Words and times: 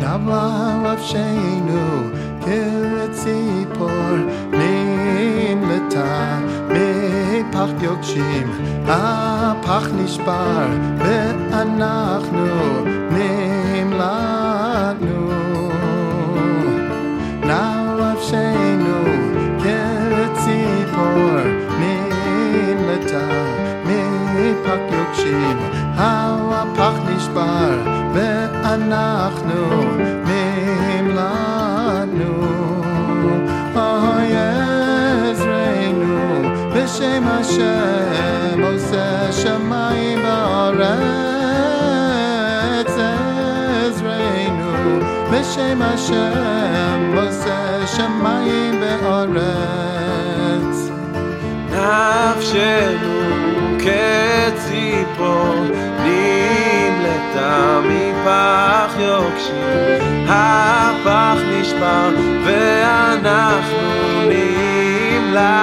Hava 0.00 0.42
Avsheinu 0.94 1.84
Kiretzipor 2.42 4.16
Nimleta 4.58 6.08
Mepach 6.72 7.74
Yokshim 7.82 8.48
Apach 8.86 9.88
Nishbar 9.98 10.68
Ve'anachnu 11.02 12.50
Nimlatnu 13.14 15.20
Now 17.50 17.98
Avsheinu 18.10 18.98
Kiretzipor 19.62 21.42
Nimleta 21.80 23.26
Mepach 23.86 24.86
Yokshim 24.94 25.58
Apach 25.98 26.98
Nishbar 27.08 27.72
Ve'anachnu 28.14 28.14
Nimlatnu 28.14 29.18
Oh 29.20 29.27
Yezreinu 35.23 36.17
B'Shem 36.73 37.23
Hashem 37.23 38.59
Oseh 38.71 39.31
Shamayim 39.39 40.23
Ba'aretz 40.23 40.97
Ezreinu 43.85 44.73
B'Shem 45.31 45.79
Hashem 45.87 47.01
Oseh 47.23 47.83
Shamayim 47.95 48.75
Ba'aretz 48.81 49.83
נפשנו 51.73 53.19
כציפור 53.79 55.55
מפח 59.28 59.34
יוקשים 59.34 60.26
הפח 60.28 61.38
נשבר 61.50 62.10
ואנחנו 62.44 63.78
נמלטנו. 64.28 65.58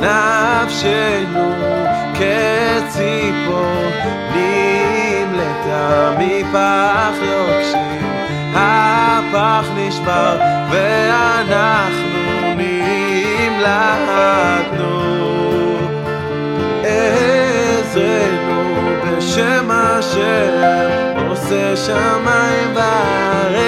נפשנו 0.00 1.52
כציפור 2.14 3.82
נמלטה 4.34 6.12
מפח 6.18 7.16
יוקשים 7.22 8.12
הפח 8.54 9.66
נשבר 9.76 10.38
ואנחנו 10.70 12.20
נמלטנו 12.56 13.91
עושה 21.52 21.76
שמיים 21.76 22.76
וארץ. 22.76 23.62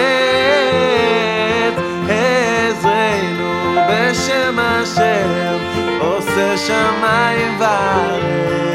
עזרנו 2.09 3.81
בשם 3.89 4.59
השם 4.59 5.59
עושה 6.01 6.57
שמיים 6.57 7.61
וארץ 7.61 8.74